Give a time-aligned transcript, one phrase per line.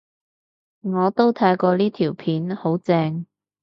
[0.81, 3.27] 我都睇過呢條片，好正